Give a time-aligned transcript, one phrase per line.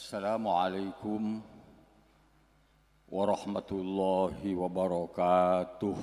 [0.00, 1.22] السلام عليكم
[3.12, 5.96] ورحمة الله وبركاته.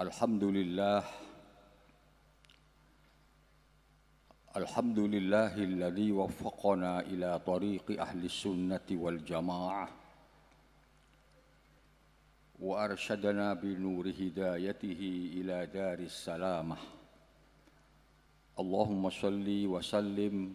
[0.00, 1.02] الحمد لله
[4.56, 9.88] الحمد لله الذي وفقنا إلى طريق أهل السنة والجماعة
[12.64, 15.00] وأرشدنا بنور هدايته
[15.36, 16.95] إلى دار السلامة.
[18.56, 20.54] اللهم صل وسلم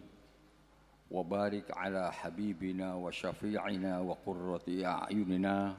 [1.10, 5.76] وبارك على حبيبنا وشفيعنا وقرة أعيننا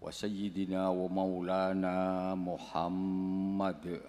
[0.00, 1.98] وسيدنا ومولانا
[2.34, 4.00] محمد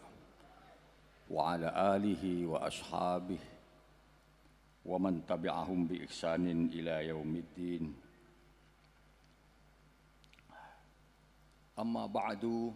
[1.30, 3.40] وعلى آله وأصحابه
[4.86, 7.94] ومن تبعهم بإحسان إلى يوم الدين.
[11.80, 12.74] أما بعد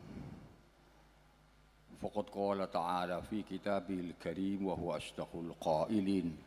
[2.02, 6.38] فقد قال تعالى في كتابه الكريم وهو أصدق القائلين.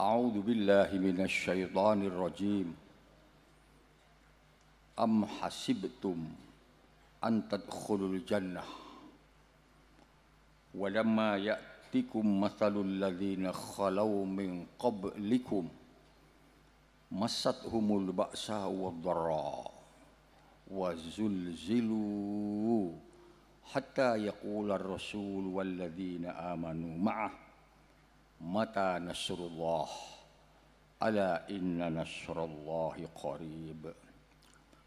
[0.00, 2.76] أعوذ بالله من الشيطان الرجيم.
[4.98, 6.28] أم حسبتم
[7.24, 8.62] أن تدخلوا الجنة؟
[10.74, 15.68] ولما يأتكم مثل الذين خلوا من قبلكم
[17.12, 19.72] مستهم البأساء والضراء
[20.70, 22.26] وزلزلوا
[23.72, 27.32] hatta yaqula ar-rasul walladzina amanu ma'ah
[28.42, 29.88] mata nasrullah?
[30.96, 33.84] Ala inna Nasrullahi qarib?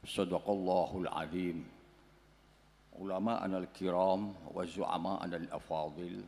[0.01, 1.61] Sadaqallahul azim.
[2.97, 6.25] Ulama anal kiram wa zu'ama anal afadil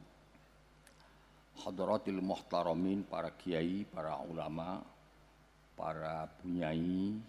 [1.66, 4.80] hadratil muhtaramin para kiai para ulama
[5.76, 7.20] para punyai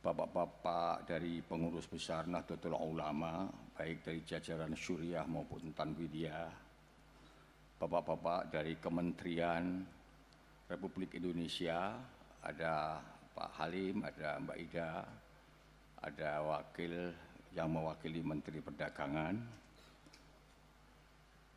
[0.00, 3.46] bapak-bapak dari pengurus besar Nahdlatul Ulama
[3.80, 6.52] baik dari jajaran Syuriah maupun Tanwidiyah,
[7.80, 9.80] bapak-bapak dari Kementerian
[10.68, 11.96] Republik Indonesia,
[12.44, 13.00] ada
[13.32, 15.00] Pak Halim, ada Mbak Ida,
[15.96, 17.08] ada wakil
[17.56, 19.40] yang mewakili Menteri Perdagangan,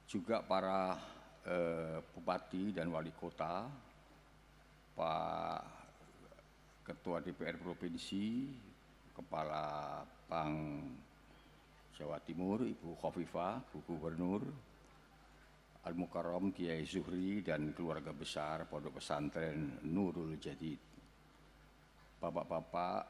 [0.07, 0.95] juga para
[1.44, 3.67] eh, bupati dan wali kota,
[4.95, 5.59] Pak
[6.88, 8.47] Ketua DPR Provinsi,
[9.11, 11.11] Kepala Bank
[12.03, 14.44] Jawa Timur, Ibu Khofifah, Bu Gubernur,
[15.88, 20.84] Al Mukarram Kiai Zuhri dan keluarga besar Pondok Pesantren Nurul Jadid.
[22.19, 23.08] Bapak-bapak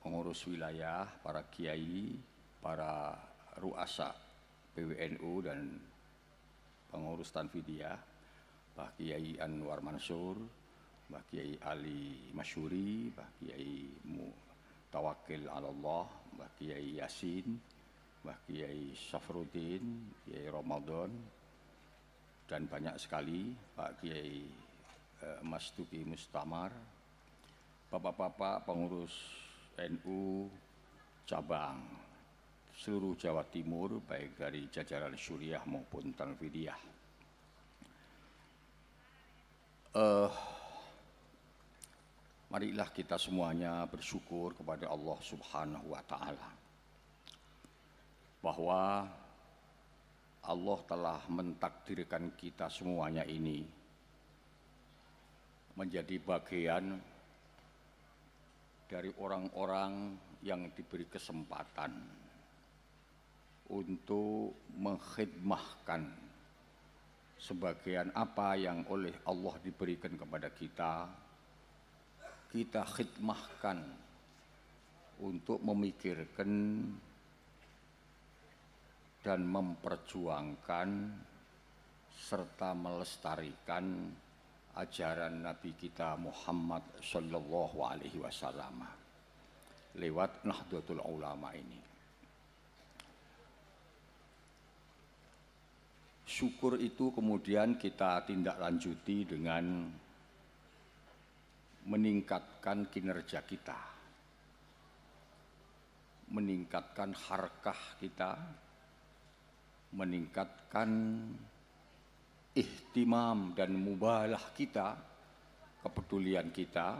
[0.00, 2.16] pengurus wilayah, para kiai,
[2.64, 3.12] para
[3.60, 4.08] ruasa
[4.72, 5.76] PWNU dan
[6.88, 8.00] pengurus Tanfidiyah,
[8.72, 10.40] Pak Kiai Anwar Mansur,
[11.12, 13.84] Mbah Kiai Ali Masyuri, Mbah Kiai
[14.88, 16.08] Tawakil Allah,
[16.40, 17.76] Mbah Kiai Yasin,
[18.20, 21.08] Mbah Kiai Safruddin, Kiai Ramadan,
[22.44, 24.44] dan banyak sekali Pak Kiai
[25.24, 26.68] eh, Mas Tuki Mustamar,
[27.90, 29.10] Bapak-bapak pengurus
[29.74, 30.46] NU
[31.26, 31.80] cabang
[32.76, 36.80] seluruh Jawa Timur, baik dari jajaran Syuriah maupun Tanfidiyah.
[39.90, 40.30] Uh,
[42.46, 46.59] marilah kita semuanya bersyukur kepada Allah Subhanahu wa taala
[48.40, 49.04] bahwa
[50.40, 53.60] Allah telah mentakdirkan kita semuanya ini
[55.76, 56.96] menjadi bagian
[58.88, 61.92] dari orang-orang yang diberi kesempatan
[63.70, 66.02] untuk mengkhidmahkan
[67.38, 71.06] sebagian apa yang oleh Allah diberikan kepada kita.
[72.50, 73.78] Kita khidmahkan
[75.22, 76.50] untuk memikirkan
[79.20, 80.88] dan memperjuangkan
[82.08, 84.08] serta melestarikan
[84.76, 88.86] ajaran Nabi kita Muhammad Sallallahu Alaihi Wasallam
[89.98, 91.80] lewat Nahdlatul Ulama ini.
[96.30, 99.90] Syukur itu kemudian kita tindak lanjuti dengan
[101.90, 103.80] meningkatkan kinerja kita,
[106.30, 108.38] meningkatkan harkah kita,
[109.90, 110.90] meningkatkan
[112.54, 114.94] ihtimam dan mubalah kita,
[115.82, 116.98] kepedulian kita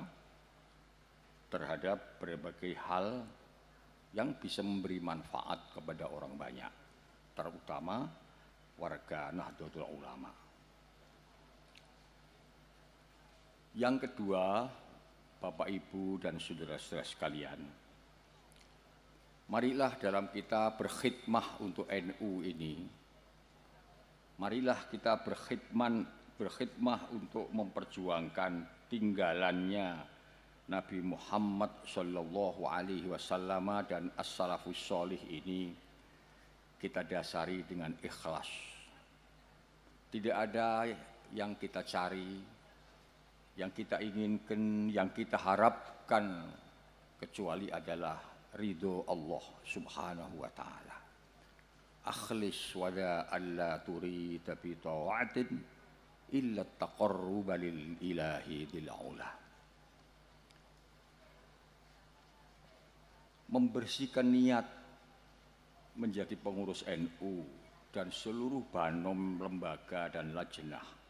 [1.50, 3.26] terhadap berbagai hal
[4.14, 6.72] yang bisa memberi manfaat kepada orang banyak,
[7.34, 8.06] terutama
[8.78, 10.32] warga Nahdlatul Ulama.
[13.78, 14.66] Yang kedua,
[15.38, 17.60] Bapak Ibu dan saudara-saudara sekalian,
[19.50, 22.86] marilah dalam kita berkhidmah untuk NU ini
[24.38, 25.94] marilah kita berkhidmat
[26.40, 30.00] berkhidmah untuk memperjuangkan tinggalannya
[30.70, 35.74] Nabi Muhammad Shallallahu Alaihi Wasallam dan as-salafus solih ini
[36.80, 38.48] kita dasari dengan ikhlas.
[40.08, 40.88] Tidak ada
[41.36, 42.40] yang kita cari,
[43.60, 46.48] yang kita inginkan, yang kita harapkan
[47.20, 50.96] kecuali adalah ridho Allah Subhanahu wa taala.
[52.10, 55.48] Akhlis wala alla turita bi ta'atin
[56.34, 59.30] illa taqarruba lil ilahi bil ula.
[63.50, 64.66] Membersihkan niat
[65.98, 67.42] menjadi pengurus NU
[67.90, 71.00] dan seluruh banom lembaga dan lajnah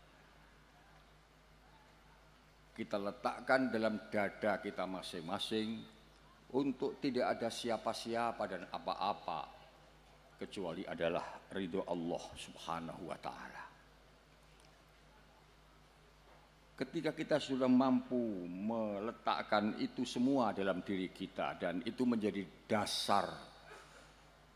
[2.81, 5.85] kita letakkan dalam dada kita masing-masing
[6.51, 9.41] untuk tidak ada siapa-siapa dan apa-apa
[10.41, 13.65] kecuali adalah ridho Allah Subhanahu wa taala.
[16.81, 23.29] Ketika kita sudah mampu meletakkan itu semua dalam diri kita dan itu menjadi dasar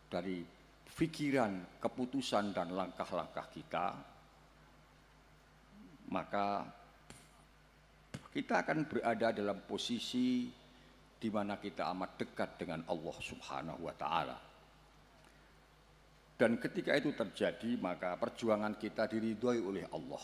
[0.09, 0.41] dari
[0.89, 3.87] pikiran, keputusan dan langkah-langkah kita,
[6.09, 6.65] maka
[8.33, 10.49] kita akan berada dalam posisi
[11.25, 14.37] di mana kita amat dekat dengan Allah Subhanahu wa taala.
[16.37, 20.21] Dan ketika itu terjadi, maka perjuangan kita diridhoi oleh Allah.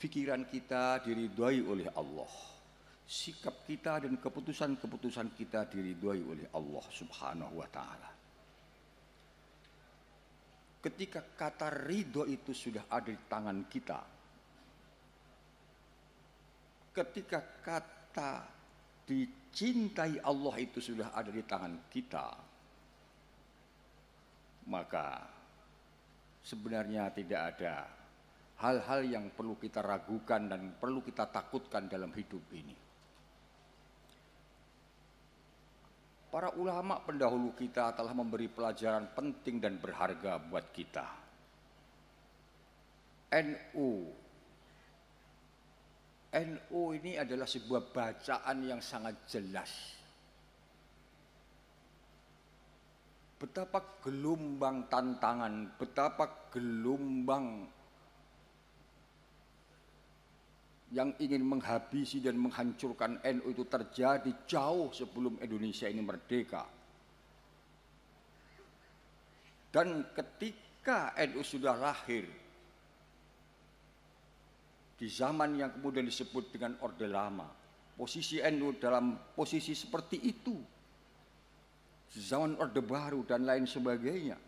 [0.00, 2.32] Pikiran kita diridhoi oleh Allah.
[3.04, 8.08] Sikap kita dan keputusan-keputusan kita diridhoi oleh Allah Subhanahu wa taala.
[10.80, 14.00] Ketika kata ridho itu sudah ada di tangan kita,
[16.96, 18.61] ketika kata
[19.06, 22.26] dicintai Allah itu sudah ada di tangan kita,
[24.70, 25.26] maka
[26.42, 27.86] sebenarnya tidak ada
[28.62, 32.76] hal-hal yang perlu kita ragukan dan perlu kita takutkan dalam hidup ini.
[36.32, 41.04] Para ulama pendahulu kita telah memberi pelajaran penting dan berharga buat kita.
[43.32, 44.21] NU
[46.32, 49.68] NU ini adalah sebuah bacaan yang sangat jelas.
[53.36, 57.68] Betapa gelombang tantangan, betapa gelombang
[60.92, 66.64] yang ingin menghabisi dan menghancurkan NU itu terjadi jauh sebelum Indonesia ini merdeka.
[69.72, 72.28] Dan ketika NU sudah lahir,
[75.02, 77.50] di zaman yang kemudian disebut dengan Orde Lama.
[77.98, 80.54] Posisi NU dalam posisi seperti itu.
[82.14, 84.38] Zaman Orde Baru dan lain sebagainya.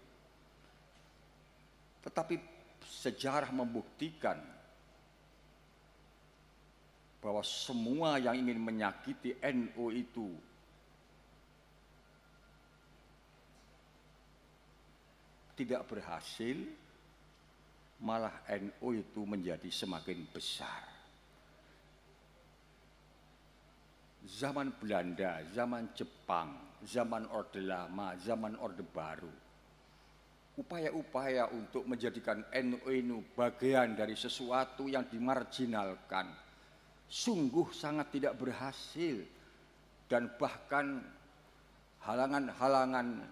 [2.07, 2.39] Tetapi
[2.87, 4.39] sejarah membuktikan
[7.19, 10.39] bahwa semua yang ingin menyakiti NU itu
[15.59, 16.63] tidak berhasil
[18.03, 20.83] malah NU itu menjadi semakin besar.
[24.25, 29.31] Zaman Belanda, zaman Jepang, zaman Orde Lama, zaman Orde Baru.
[30.55, 36.31] Upaya-upaya untuk menjadikan NU ini bagian dari sesuatu yang dimarginalkan
[37.11, 39.23] sungguh sangat tidak berhasil
[40.09, 41.03] dan bahkan
[42.05, 43.25] halangan-halangan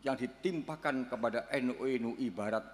[0.00, 2.64] yang ditimpakan kepada NU ibarat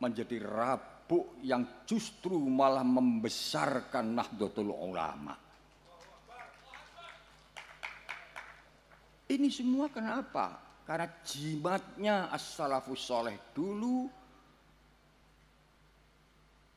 [0.00, 5.36] menjadi rabuk yang justru malah membesarkan Nahdlatul Ulama.
[9.26, 10.62] Ini semua kenapa?
[10.86, 14.06] Karena jimatnya as-salafus soleh dulu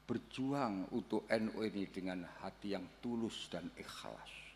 [0.10, 4.49] berjuang untuk NU ini dengan hati yang tulus dan ikhlas.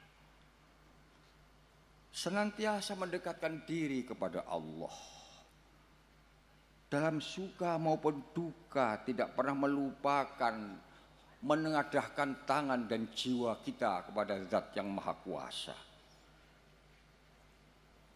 [2.13, 4.93] Senantiasa mendekatkan diri kepada Allah
[6.93, 10.53] dalam suka maupun duka tidak pernah melupakan
[11.41, 15.74] menengadahkan tangan dan jiwa kita kepada zat yang maha kuasa.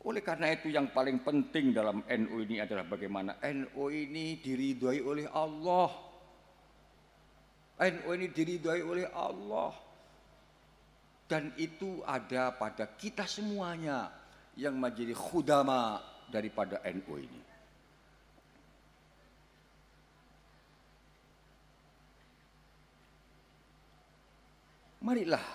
[0.06, 5.26] Oleh karena itu yang paling penting dalam NU ini adalah bagaimana NU ini diridhoi oleh
[5.26, 5.90] Allah.
[7.82, 9.74] NU ini diridhoi oleh Allah.
[11.28, 14.08] Dan itu ada pada kita semuanya
[14.56, 16.00] yang menjadi khudama
[16.32, 17.42] daripada NU ini.
[25.04, 25.46] Marilah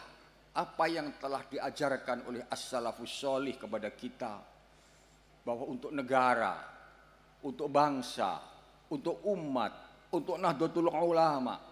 [0.52, 4.44] apa yang telah diajarkan oleh as-salafus solih kepada kita
[5.44, 6.72] bahwa untuk negara
[7.42, 8.38] untuk bangsa,
[8.90, 9.72] untuk umat,
[10.14, 11.71] untuk Nahdlatul Ulama.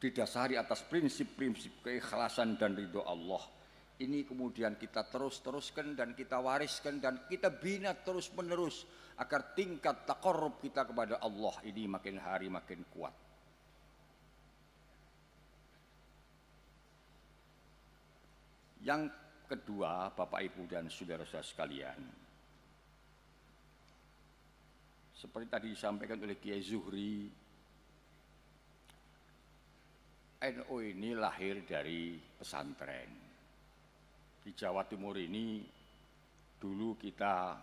[0.00, 3.44] Didasari atas prinsip-prinsip keikhlasan dan ridho Allah.
[4.00, 8.88] Ini kemudian kita terus-teruskan dan kita wariskan dan kita bina terus-menerus
[9.20, 13.12] agar tingkat takarrub kita kepada Allah ini makin hari makin kuat.
[18.80, 19.12] Yang
[19.44, 22.00] kedua, Bapak Ibu dan saudara-saudara sekalian,
[25.12, 27.28] seperti tadi disampaikan oleh Kiai Zuhri,
[30.40, 33.12] NU ini lahir dari pesantren.
[34.40, 35.60] Di Jawa Timur ini
[36.56, 37.60] dulu kita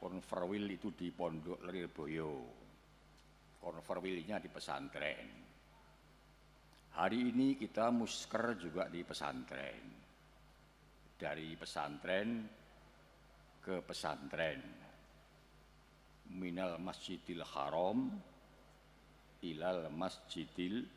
[0.00, 2.32] konferwil itu di Pondok Lirboyo.
[3.60, 5.28] Konferwilnya di pesantren.
[6.96, 9.84] Hari ini kita musker juga di pesantren.
[11.12, 12.28] Dari pesantren
[13.60, 14.60] ke pesantren.
[16.40, 18.16] Minal Masjidil Haram
[19.44, 20.95] ilal Masjidil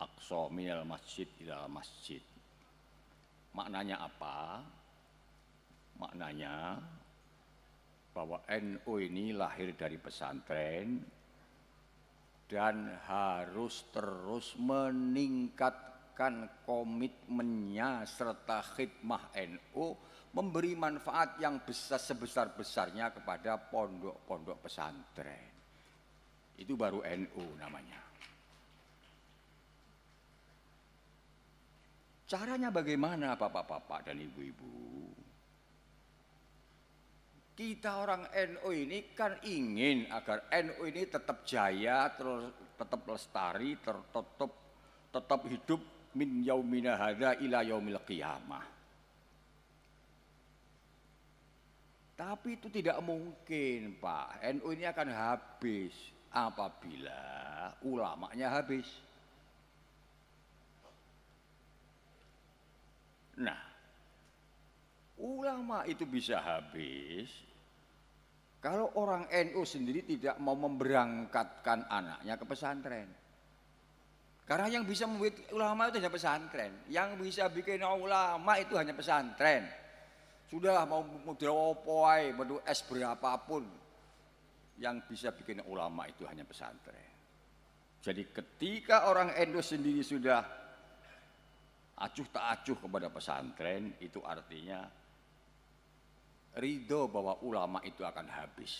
[0.00, 2.24] Aqsa minal masjid ilal masjid.
[3.52, 4.64] Maknanya apa?
[6.00, 6.80] Maknanya
[8.10, 11.04] bahwa NU ini lahir dari pesantren
[12.50, 19.94] dan harus terus meningkatkan komitmennya serta khidmah NU
[20.34, 25.50] memberi manfaat yang besar sebesar-besarnya kepada pondok-pondok pesantren.
[26.58, 28.09] Itu baru NU namanya.
[32.30, 34.70] Caranya bagaimana Bapak-bapak dan Ibu-ibu?
[37.58, 44.46] Kita orang NU ini kan ingin agar NU ini tetap jaya, terus tetap lestari, tetap
[45.10, 45.82] tetap hidup
[46.14, 48.62] min yaumina hadza ila yaumil qiyamah.
[52.14, 54.38] Tapi itu tidak mungkin, Pak.
[54.54, 55.92] NU ini akan habis
[56.30, 57.18] apabila
[57.82, 58.86] ulamanya habis.
[63.40, 63.60] Nah,
[65.16, 67.32] ulama itu bisa habis
[68.60, 73.08] kalau orang NU sendiri tidak mau memberangkatkan anaknya ke pesantren.
[74.44, 76.72] Karena yang bisa membuat ulama itu hanya pesantren.
[76.92, 79.64] Yang bisa bikin ulama itu hanya pesantren.
[80.52, 83.64] Sudah mau model opoai, mau es berapapun.
[84.76, 87.08] Yang bisa bikin ulama itu hanya pesantren.
[88.04, 90.59] Jadi ketika orang NU sendiri sudah
[92.00, 94.88] acuh tak acuh kepada pesantren, itu artinya
[96.56, 98.72] ridho bahwa ulama itu akan habis.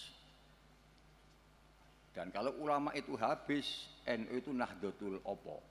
[2.10, 5.62] Dan kalau ulama itu habis, NU itu nahdlatul opo.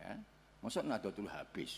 [0.00, 0.16] Ya,
[0.64, 1.76] maksud nahdlatul habis.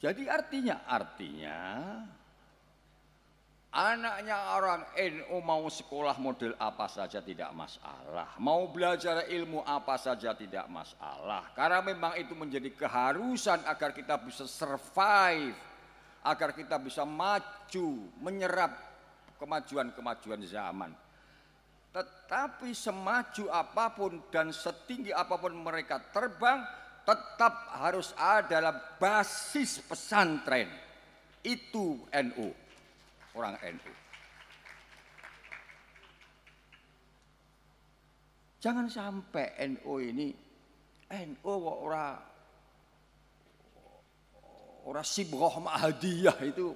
[0.00, 1.58] Jadi artinya, artinya
[3.70, 8.34] Anaknya orang NU mau sekolah model apa saja tidak masalah.
[8.42, 11.54] Mau belajar ilmu apa saja tidak masalah.
[11.54, 15.54] Karena memang itu menjadi keharusan agar kita bisa survive.
[16.26, 18.74] Agar kita bisa maju, menyerap
[19.38, 20.90] kemajuan-kemajuan zaman.
[21.94, 26.66] Tetapi semaju apa pun dan setinggi apa pun mereka terbang,
[27.06, 30.66] tetap harus ada dalam basis pesantren.
[31.46, 32.69] Itu NU
[33.34, 33.92] orang NU.
[38.60, 40.28] Jangan sampai NU ini
[41.10, 42.12] NU ora
[44.84, 46.68] ora sibroh hadiah itu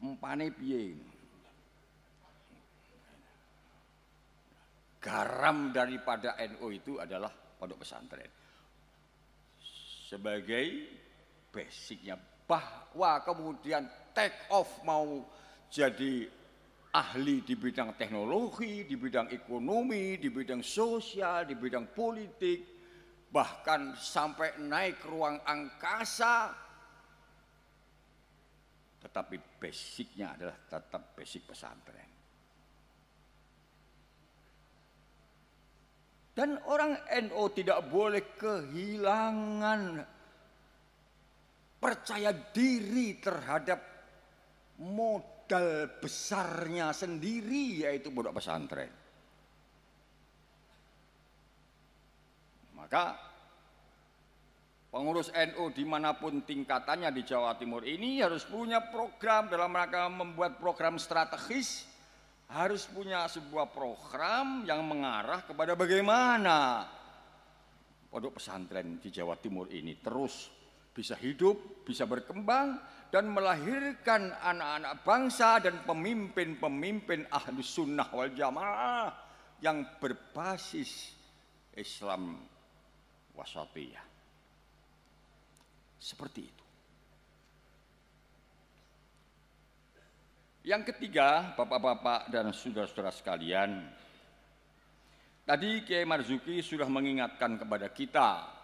[0.00, 0.96] empane piye.
[5.02, 7.28] Garam daripada NU itu adalah
[7.58, 8.30] pondok pesantren.
[10.08, 10.66] Sebagai
[11.50, 12.16] basicnya
[12.46, 13.82] bahwa kemudian
[14.14, 15.24] take off mau
[15.72, 16.28] jadi
[16.92, 22.60] ahli di bidang teknologi, di bidang ekonomi, di bidang sosial, di bidang politik,
[23.32, 26.52] bahkan sampai naik ruang angkasa.
[29.00, 32.12] Tetapi basicnya adalah tetap basic pesantren.
[36.32, 36.96] Dan orang
[37.28, 40.00] NO tidak boleh kehilangan
[41.76, 43.91] percaya diri terhadap
[44.80, 48.88] modal besarnya sendiri yaitu pondok pesantren.
[52.78, 53.16] Maka
[54.88, 60.08] pengurus NU di mana pun tingkatannya di Jawa Timur ini harus punya program dalam rangka
[60.08, 61.88] membuat program strategis
[62.52, 66.84] harus punya sebuah program yang mengarah kepada bagaimana
[68.12, 70.52] pondok pesantren di Jawa Timur ini terus
[70.92, 72.76] bisa hidup, bisa berkembang,
[73.12, 79.12] dan melahirkan anak-anak bangsa dan pemimpin-pemimpin ahli sunnah wal jamaah
[79.60, 81.12] yang berbasis
[81.76, 82.40] Islam
[83.36, 84.08] wasatiyah.
[86.00, 86.64] Seperti itu.
[90.64, 93.92] Yang ketiga, Bapak-bapak dan saudara-saudara sekalian,
[95.44, 98.61] tadi Kiai Marzuki sudah mengingatkan kepada kita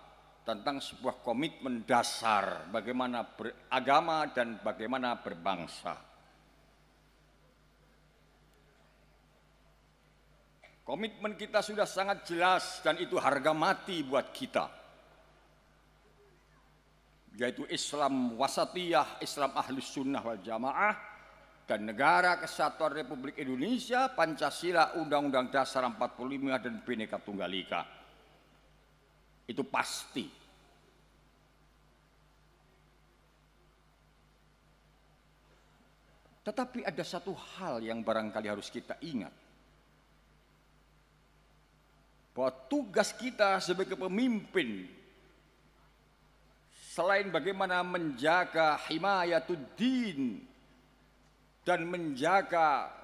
[0.49, 5.93] tentang sebuah komitmen dasar bagaimana beragama dan bagaimana berbangsa.
[10.89, 14.73] Komitmen kita sudah sangat jelas dan itu harga mati buat kita.
[17.37, 20.97] Yaitu Islam wasatiyah, Islam ahlus sunnah wal jamaah,
[21.69, 27.83] dan Negara Kesatuan Republik Indonesia, Pancasila, Undang-Undang Dasar 45 dan Bhinneka Tunggal Ika.
[29.45, 30.38] Itu pasti.
[36.49, 39.37] Tetapi ada satu hal yang barangkali harus kita ingat.
[42.33, 44.89] Bahwa tugas kita sebagai pemimpin
[46.73, 50.41] selain bagaimana menjaga himayatuddin
[51.69, 52.97] dan menjaga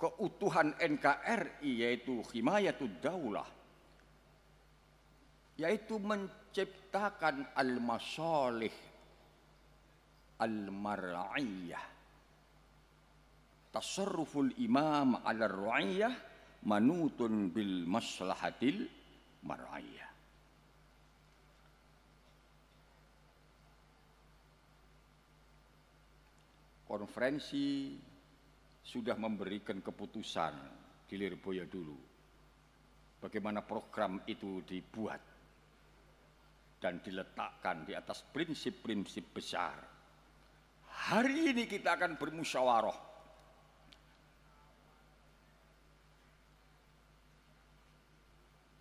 [0.00, 3.44] keutuhan NKRI yaitu himayatud daulah
[5.60, 8.72] yaitu menciptakan al-masalih
[10.40, 11.97] al-mar'iyah
[13.72, 16.14] tasarruful imam ala ru'iyah
[16.64, 18.88] manutun bil maslahatil
[19.44, 20.08] mar'iyah
[26.88, 27.92] konferensi
[28.80, 30.54] sudah memberikan keputusan
[31.04, 31.98] di Lirboyo dulu.
[33.20, 35.20] Bagaimana program itu dibuat
[36.80, 39.76] dan diletakkan di atas prinsip-prinsip besar.
[41.12, 43.07] Hari ini kita akan bermusyawarah.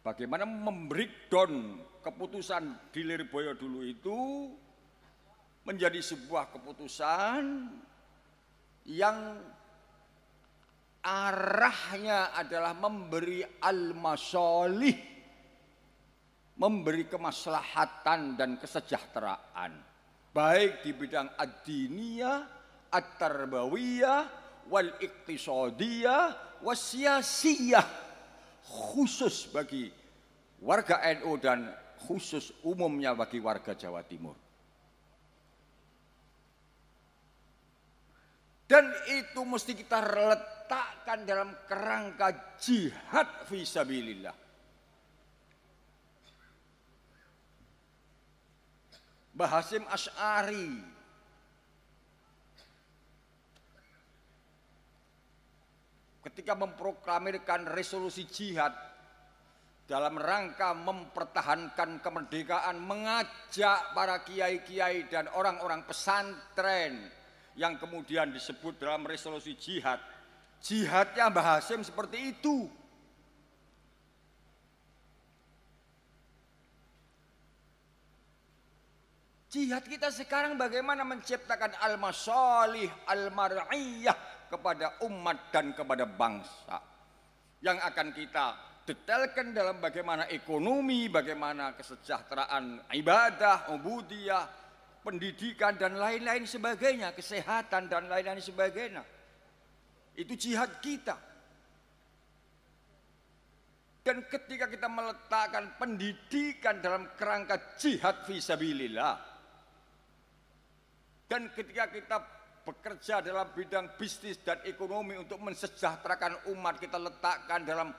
[0.08, 4.48] Bagaimana membreakdown keputusan di Lirboyo dulu itu
[5.67, 7.43] menjadi sebuah keputusan
[8.88, 9.36] yang
[11.04, 14.96] arahnya adalah memberi al-masolih,
[16.56, 19.76] memberi kemaslahatan dan kesejahteraan,
[20.32, 22.48] baik di bidang ad-diniyah,
[22.96, 24.24] at-tarbawiyah,
[24.72, 26.24] wal iktisadiyah,
[26.63, 27.88] wasiasiyah,
[28.67, 29.96] khusus bagi
[30.62, 31.70] warga NU dan
[32.08, 34.38] khusus umumnya bagi warga Jawa Timur.
[38.67, 44.36] Dan itu mesti kita letakkan dalam kerangka jihad visabilillah.
[49.32, 50.98] Bahasim Ash'ari
[56.28, 58.76] ketika memproklamirkan resolusi jihad
[59.88, 67.08] dalam rangka mempertahankan kemerdekaan mengajak para kiai-kiai dan orang-orang pesantren
[67.56, 69.97] yang kemudian disebut dalam resolusi jihad.
[70.60, 72.67] Jihadnya Mbah Hasim seperti itu.
[79.47, 86.84] Jihad kita sekarang bagaimana menciptakan al-masalih, al-mar'iyah kepada umat dan kepada bangsa.
[87.63, 94.47] Yang akan kita detailkan dalam bagaimana ekonomi, bagaimana kesejahteraan ibadah, ubudiyah,
[95.04, 99.04] pendidikan dan lain-lain sebagainya, kesehatan dan lain-lain sebagainya.
[100.15, 101.19] Itu jihad kita.
[104.08, 109.19] Dan ketika kita meletakkan pendidikan dalam kerangka jihad visabilillah
[111.28, 112.17] dan ketika kita
[112.63, 117.91] bekerja dalam bidang bisnis dan ekonomi untuk mensejahterakan umat kita letakkan dalam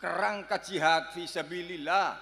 [0.00, 2.16] kerangka jihad visabilillah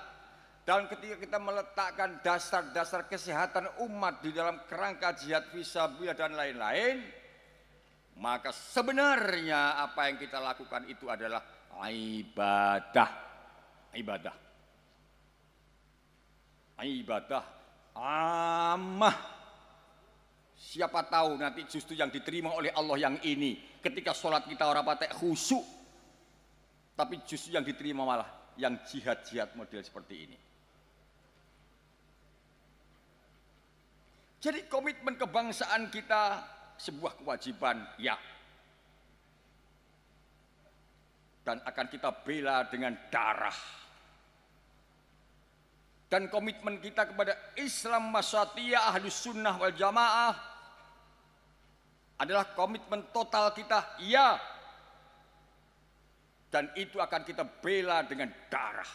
[0.67, 7.01] dan ketika kita meletakkan dasar-dasar kesehatan umat di dalam kerangka jihad visabilillah dan lain-lain,
[8.21, 11.41] maka sebenarnya apa yang kita lakukan itu adalah
[11.89, 13.11] ibadah.
[13.97, 14.35] Ibadah.
[16.79, 17.59] Ibadah
[17.99, 19.17] amah.
[20.59, 23.79] Siapa tahu nanti justru yang diterima oleh Allah yang ini.
[23.79, 25.78] Ketika sholat kita orang patek khusyuk.
[26.99, 28.27] Tapi justru yang diterima malah
[28.59, 30.39] yang jihad-jihad model seperti ini.
[34.43, 36.43] Jadi komitmen kebangsaan kita
[36.75, 38.19] sebuah kewajiban, ya.
[41.47, 43.55] Dan akan kita bela dengan darah.
[46.09, 50.35] dan komitmen kita kepada Islam Masyatiyah Ahlus Sunnah wal Jamaah
[52.19, 54.41] adalah komitmen total kita, ya.
[56.49, 58.89] Dan itu akan kita bela dengan darah.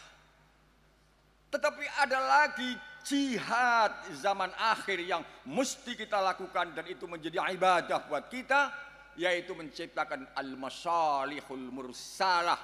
[1.54, 2.74] Tetapi ada lagi
[3.06, 8.74] jihad zaman akhir yang mesti kita lakukan dan itu menjadi ibadah buat kita
[9.14, 12.58] yaitu menciptakan al-masalihul mursalah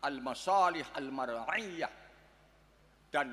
[0.00, 1.92] al-masalih al-mar'iyah
[3.12, 3.32] dan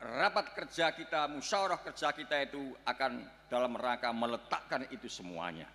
[0.00, 5.68] rapat kerja kita, musyawarah kerja kita itu akan dalam rangka meletakkan itu semuanya.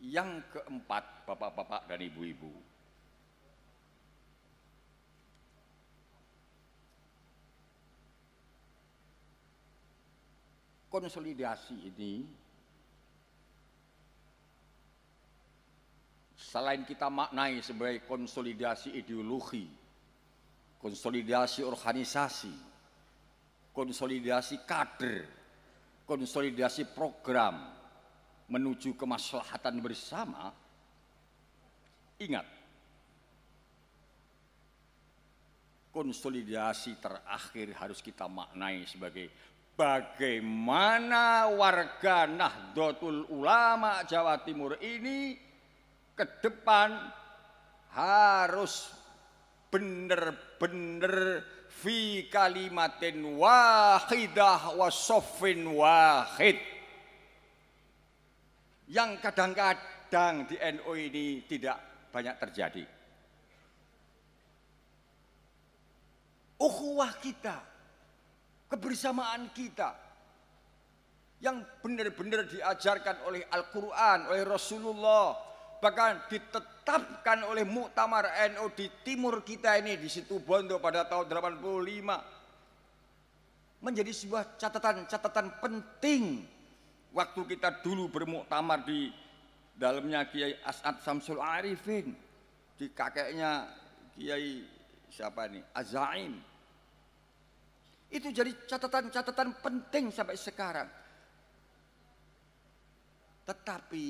[0.00, 2.48] Yang keempat, bapak-bapak dan ibu-ibu,
[10.90, 12.26] konsolidasi ini
[16.34, 19.70] selain kita maknai sebagai konsolidasi ideologi,
[20.82, 22.54] konsolidasi organisasi,
[23.70, 25.22] konsolidasi kader,
[26.02, 27.79] konsolidasi program
[28.50, 30.50] menuju kemaslahatan bersama,
[32.18, 32.44] ingat,
[35.94, 39.30] konsolidasi terakhir harus kita maknai sebagai
[39.74, 45.38] bagaimana warga Nahdlatul Ulama Jawa Timur ini
[46.14, 46.94] ke depan
[47.96, 48.92] harus
[49.72, 54.90] benar-benar fi kalimatin wahidah wa
[55.74, 56.58] wahid.
[58.90, 61.78] Yang kadang-kadang di NU ini tidak
[62.10, 62.82] banyak terjadi.
[66.60, 67.56] Ukhuwah kita,
[68.66, 69.94] kebersamaan kita,
[71.40, 75.40] yang benar-benar diajarkan oleh Al-Quran, oleh Rasulullah,
[75.80, 83.80] bahkan ditetapkan oleh Muktamar NU di timur kita ini di situ Bondo pada tahun 85
[83.80, 86.44] menjadi sebuah catatan-catatan penting
[87.10, 89.10] waktu kita dulu bermuktamar di
[89.74, 92.12] dalamnya Kiai As'ad Samsul Arifin
[92.76, 93.66] di kakeknya
[94.14, 94.64] Kiai
[95.10, 96.34] siapa ini Azaim
[98.10, 100.88] itu jadi catatan-catatan penting sampai sekarang
[103.50, 104.06] tetapi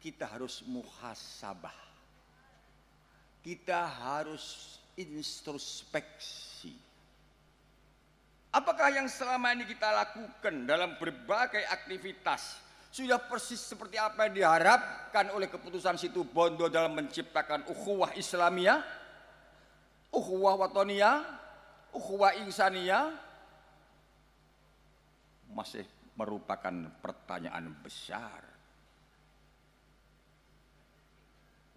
[0.00, 1.76] kita harus muhasabah.
[3.44, 6.47] Kita harus introspeksi.
[8.58, 12.58] Apakah yang selama ini kita lakukan dalam berbagai aktivitas
[12.90, 18.82] sudah persis seperti apa yang diharapkan oleh keputusan situ Bondo dalam menciptakan ukhuwah Islamiyah,
[20.10, 21.22] ukhuwah watoniyah,
[21.94, 23.14] ukhuwah insaniyah
[25.54, 25.86] masih
[26.18, 28.42] merupakan pertanyaan besar.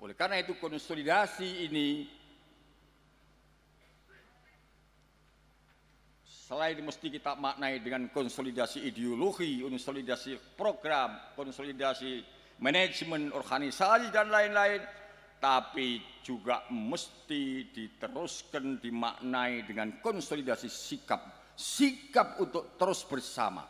[0.01, 2.09] Oleh karena itu konsolidasi ini
[6.51, 12.19] selain mesti kita maknai dengan konsolidasi ideologi, konsolidasi program, konsolidasi
[12.59, 14.83] manajemen organisasi dan lain-lain,
[15.39, 23.63] tapi juga mesti diteruskan dimaknai dengan konsolidasi sikap, sikap untuk terus bersama.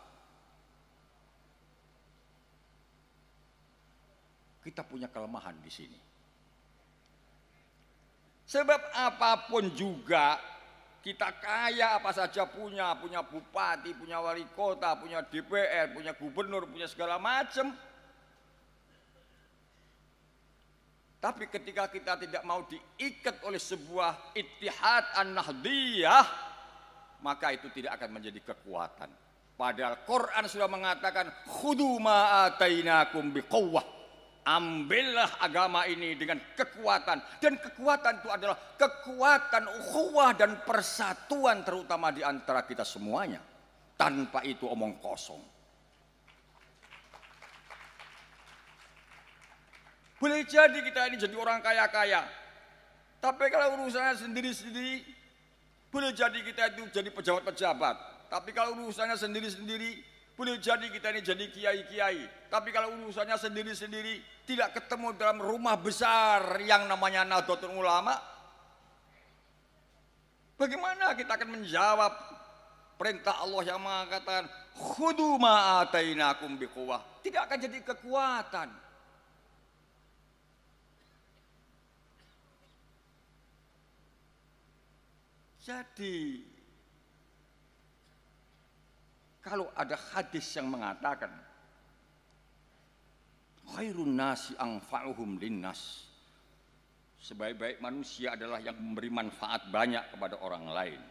[4.66, 6.00] Kita punya kelemahan di sini.
[8.50, 10.42] Sebab apa pun juga
[11.02, 16.86] kita kaya apa saja punya, punya bupati, punya wali kota, punya DPR, punya gubernur, punya
[16.86, 17.74] segala macam.
[21.22, 26.26] Tapi ketika kita tidak mau diikat oleh sebuah ittihad an-nahdiyah,
[27.22, 29.10] maka itu tidak akan menjadi kekuatan.
[29.54, 34.01] Padahal Quran sudah mengatakan khudu ma atainakum biqawwah
[34.42, 42.26] Ambillah agama ini dengan kekuatan dan kekuatan itu adalah kekuatan ukhuwah dan persatuan terutama di
[42.26, 43.38] antara kita semuanya.
[43.94, 45.38] Tanpa itu omong kosong.
[50.18, 52.26] Boleh jadi kita ini jadi orang kaya-kaya.
[53.22, 55.06] Tapi kalau urusannya sendiri-sendiri,
[55.94, 58.30] boleh jadi kita itu jadi pejabat-pejabat.
[58.30, 60.02] Tapi kalau urusannya sendiri-sendiri,
[60.42, 62.50] boleh jadi kita ini jadi kiai-kiai.
[62.50, 68.18] Tapi kalau urusannya sendiri-sendiri tidak ketemu dalam rumah besar yang namanya Nahdlatul Ulama,
[70.58, 72.10] bagaimana kita akan menjawab
[72.98, 77.22] perintah Allah yang mengatakan khudu ma'atainakum biquwah.
[77.22, 78.70] Tidak akan jadi kekuatan.
[85.62, 86.51] Jadi
[89.42, 91.34] kalau ada hadis yang mengatakan
[93.74, 96.12] khairun nasi anfa'uhum linnas
[97.22, 101.02] sebaik-baik manusia adalah yang memberi manfaat banyak kepada orang lain.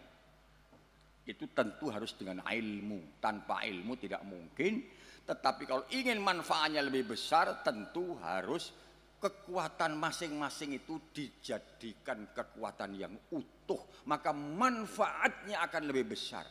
[1.23, 3.23] Itu tentu harus dengan ilmu.
[3.23, 4.83] Tanpa ilmu tidak mungkin.
[5.23, 8.75] Tetapi kalau ingin manfaatnya lebih besar, tentu harus
[9.23, 13.79] kekuatan masing-masing itu dijadikan kekuatan yang utuh.
[14.11, 16.43] Maka manfaatnya akan lebih besar.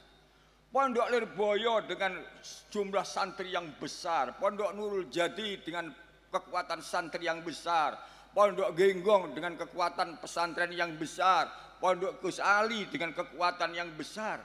[0.69, 2.21] Pondok Lirboyo dengan
[2.69, 4.37] jumlah santri yang besar.
[4.37, 5.89] Pondok Nurul Jadi dengan
[6.29, 7.97] kekuatan santri yang besar
[8.29, 11.49] Pondok Genggong dengan kekuatan pesantren yang besar,
[11.81, 14.37] Pondok Gus Ali dengan kekuatan yang besar.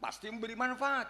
[0.00, 1.08] Pasti memberi manfaat.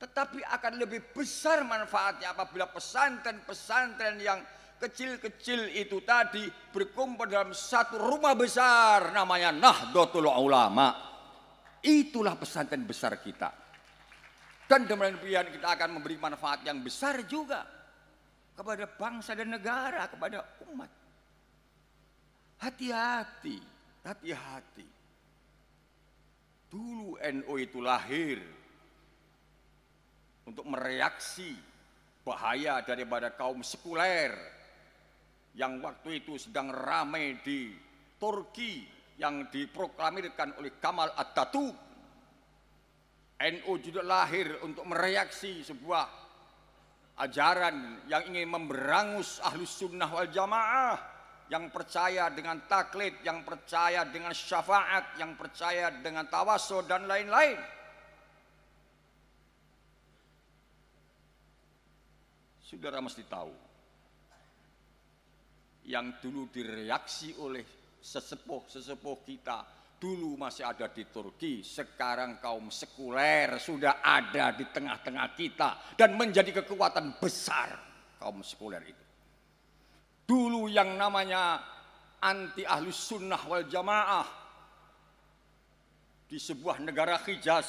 [0.00, 4.40] Tetapi akan lebih besar manfaatnya apabila pesantren-pesantren yang
[4.80, 11.09] kecil-kecil itu tadi berkumpul dalam satu rumah besar namanya Nahdlatul Ulama.
[11.80, 13.48] Itulah pesantren besar kita.
[14.70, 17.66] Dan demikian kita akan memberi manfaat yang besar juga
[18.54, 20.90] kepada bangsa dan negara, kepada umat.
[22.60, 23.58] Hati-hati,
[24.04, 24.88] hati-hati.
[26.70, 28.38] Dulu NU itu lahir
[30.46, 31.56] untuk mereaksi
[32.22, 34.30] bahaya daripada kaum sekuler
[35.58, 37.74] yang waktu itu sedang ramai di
[38.20, 41.76] Turki yang diproklamirkan oleh Kamal Atatürk.
[43.40, 46.04] NU juga lahir untuk mereaksi sebuah
[47.20, 50.96] ajaran yang ingin memberangus ahlus sunnah wal jamaah
[51.52, 57.58] yang percaya dengan taklid, yang percaya dengan syafaat, yang percaya dengan tawasul dan lain-lain.
[62.60, 63.50] Saudara mesti tahu
[65.90, 69.58] yang dulu direaksi oleh sesepuh-sesepuh kita
[70.00, 76.64] dulu masih ada di Turki, sekarang kaum sekuler sudah ada di tengah-tengah kita dan menjadi
[76.64, 77.76] kekuatan besar
[78.16, 79.04] kaum sekuler itu.
[80.24, 81.60] Dulu yang namanya
[82.24, 84.24] anti ahlus sunnah wal jamaah
[86.24, 87.68] di sebuah negara Hijaz,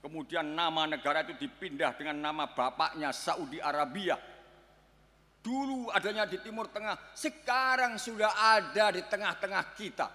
[0.00, 4.16] kemudian nama negara itu dipindah dengan nama bapaknya Saudi Arabia.
[5.38, 10.08] Dulu adanya di Timur Tengah, sekarang sudah ada di tengah-tengah kita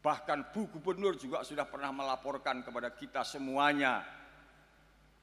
[0.00, 4.00] Bahkan Bu Gubernur juga sudah pernah melaporkan kepada kita semuanya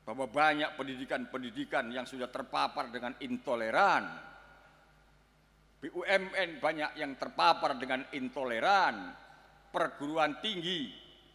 [0.06, 4.06] bahwa banyak pendidikan-pendidikan yang sudah terpapar dengan intoleran.
[5.82, 9.18] BUMN banyak yang terpapar dengan intoleran.
[9.74, 10.94] Perguruan tinggi,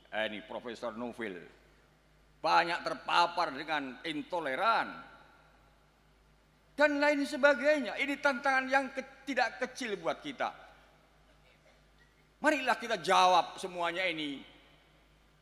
[0.08, 1.61] eh, ini Profesor Novel,
[2.42, 4.90] banyak terpapar dengan intoleran.
[6.74, 7.94] Dan lain sebagainya.
[7.94, 10.50] Ini tantangan yang ke, tidak kecil buat kita.
[12.42, 14.42] Marilah kita jawab semuanya ini.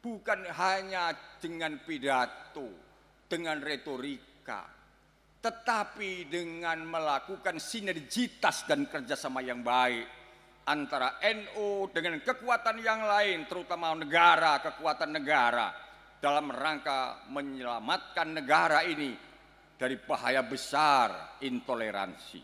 [0.00, 2.68] Bukan hanya dengan pidato,
[3.28, 4.64] dengan retorika,
[5.44, 10.08] tetapi dengan melakukan sinergitas dan kerjasama yang baik
[10.64, 15.68] antara NU dengan kekuatan yang lain, terutama negara, kekuatan negara,
[16.20, 19.16] dalam rangka menyelamatkan negara ini
[19.80, 22.40] dari bahaya besar intoleransi.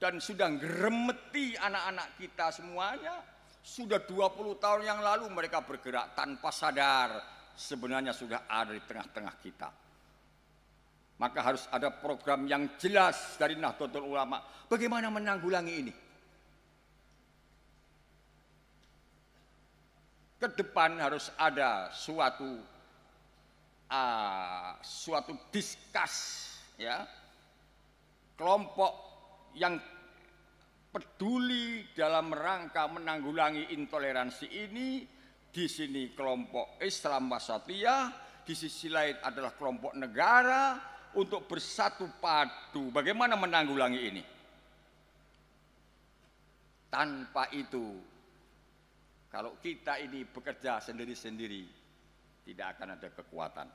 [0.00, 3.20] Dan sudah geremeti anak-anak kita semuanya
[3.60, 7.20] sudah 20 tahun yang lalu mereka bergerak tanpa sadar
[7.52, 9.68] sebenarnya sudah ada di tengah-tengah kita.
[11.18, 14.38] Maka harus ada program yang jelas dari Nahdlatul Ulama.
[14.70, 15.92] Bagaimana menanggulangi ini?
[20.38, 22.77] Ke depan harus ada suatu
[23.90, 26.16] uh, suatu diskus
[26.78, 27.04] ya
[28.38, 28.92] kelompok
[29.58, 29.76] yang
[30.88, 34.88] peduli dalam rangka menanggulangi intoleransi ini
[35.48, 38.12] di sini kelompok Islam Wasatiyah,
[38.44, 40.76] di sisi lain adalah kelompok negara
[41.16, 42.92] untuk bersatu padu.
[42.92, 44.22] Bagaimana menanggulangi ini?
[46.88, 48.00] Tanpa itu,
[49.28, 51.68] kalau kita ini bekerja sendiri-sendiri,
[52.48, 53.68] tidak akan ada kekuatan.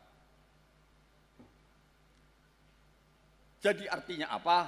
[3.62, 4.60] Jadi artinya apa?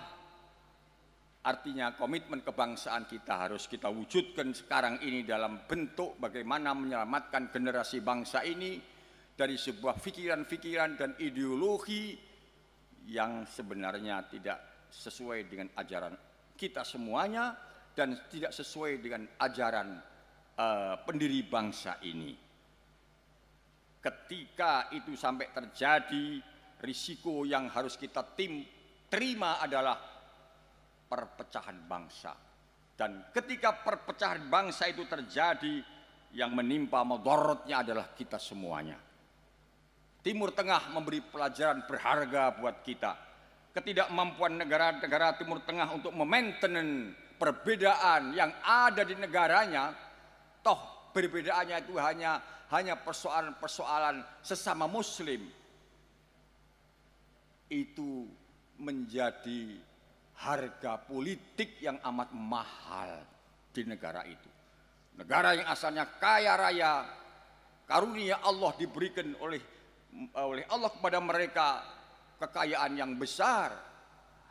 [1.45, 8.45] Artinya komitmen kebangsaan kita harus kita wujudkan sekarang ini dalam bentuk bagaimana menyelamatkan generasi bangsa
[8.45, 8.77] ini
[9.33, 12.13] dari sebuah pikiran-pikiran dan ideologi
[13.09, 16.15] yang sebenarnya tidak sesuai dengan ajaran
[16.55, 17.53] kita semuanya
[17.93, 20.01] dan tidak sesuai dengan ajaran
[20.55, 22.44] uh, pendiri bangsa ini.
[24.05, 26.37] Ketika itu sampai terjadi,
[26.77, 28.61] risiko yang harus kita tim,
[29.09, 29.97] terima adalah
[31.09, 32.37] perpecahan bangsa.
[32.93, 35.81] Dan ketika perpecahan bangsa itu terjadi,
[36.37, 38.99] yang menimpa madorotnya adalah kita semuanya.
[40.21, 43.13] Timur Tengah memberi pelajaran berharga buat kita.
[43.75, 49.91] ketidakmampuan negara-negara Timur Tengah untuk memainten perbedaan yang ada di negaranya,
[50.63, 50.79] toh
[51.15, 52.43] perbedaannya itu hanya
[52.75, 55.47] hanya persoalan-persoalan sesama Muslim.
[57.71, 58.27] Itu
[58.75, 59.79] menjadi
[60.35, 63.23] harga politik yang amat mahal
[63.71, 64.51] di negara itu.
[65.15, 67.07] Negara yang asalnya kaya raya,
[67.87, 69.63] karunia Allah diberikan oleh
[70.35, 71.67] oleh Allah kepada mereka
[72.39, 73.71] kekayaan yang besar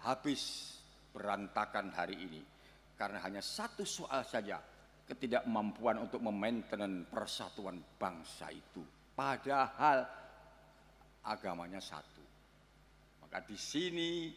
[0.04, 0.72] habis
[1.12, 2.40] berantakan hari ini
[2.96, 4.60] karena hanya satu soal saja
[5.04, 8.80] ketidakmampuan untuk memainten persatuan bangsa itu
[9.12, 10.04] padahal
[11.24, 12.24] agamanya satu
[13.20, 14.32] maka di sini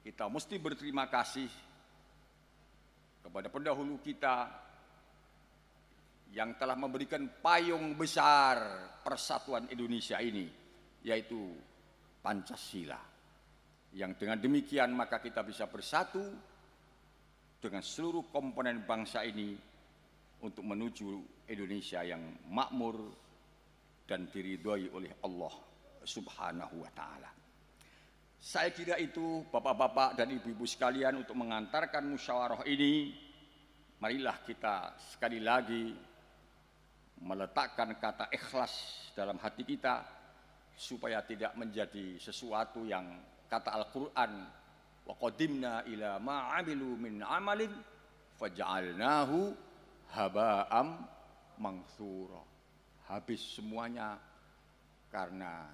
[0.00, 1.50] kita mesti berterima kasih
[3.28, 4.48] kepada pendahulu kita
[6.32, 10.48] yang telah memberikan payung besar persatuan Indonesia ini,
[11.04, 11.56] yaitu
[12.20, 13.00] Pancasila.
[13.96, 16.20] Yang dengan demikian maka kita bisa bersatu
[17.58, 19.58] dengan seluruh komponen bangsa ini
[20.42, 21.06] untuk menuju
[21.50, 23.10] Indonesia yang makmur
[24.06, 25.54] dan diridhoi oleh Allah
[26.06, 27.30] Subhanahu wa taala.
[28.38, 33.10] Saya kira itu Bapak-bapak dan Ibu-ibu sekalian untuk mengantarkan musyawarah ini
[33.98, 35.90] marilah kita sekali lagi
[37.18, 40.06] meletakkan kata ikhlas dalam hati kita
[40.78, 43.18] supaya tidak menjadi sesuatu yang
[43.50, 44.46] kata Al-Qur'an
[45.08, 47.72] wa qadimna ila ma amilu min amalin
[48.36, 49.56] faja'alnahu
[50.12, 50.88] haba'am
[51.58, 52.44] mangsura
[53.08, 54.20] habis semuanya
[55.08, 55.64] karena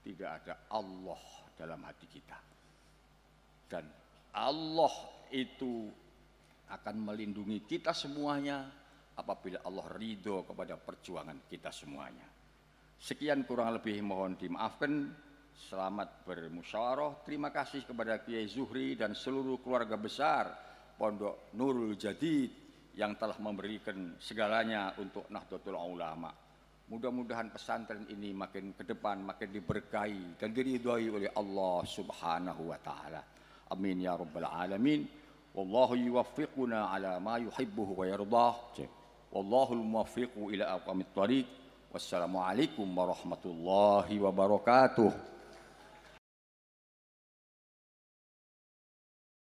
[0.00, 1.20] tidak ada Allah
[1.54, 2.38] dalam hati kita
[3.68, 3.84] dan
[4.34, 4.94] Allah
[5.30, 5.92] itu
[6.70, 8.66] akan melindungi kita semuanya
[9.14, 12.26] apabila Allah ridho kepada perjuangan kita semuanya.
[12.98, 15.12] Sekian kurang lebih mohon dimaafkan.
[15.54, 17.22] Selamat bermusyawarah.
[17.22, 20.50] Terima kasih kepada Kiai Zuhri dan seluruh keluarga besar
[20.98, 22.50] Pondok Nurul Jadid
[22.98, 26.34] yang telah memberikan segalanya untuk Nahdlatul Ulama.
[26.90, 33.22] Mudah-mudahan pesantren ini makin ke depan makin diberkahi dan diridhoi oleh Allah Subhanahu wa taala.
[33.70, 35.06] Amin ya rabbal alamin.
[35.54, 38.58] Wallahu yuwaffiquna ala ma yuhibbuhu wa yardah.
[39.30, 41.46] Wallahul muwaffiqu ila aqwamit thariq.
[41.94, 45.33] Wassalamualaikum warahmatullahi wabarakatuh.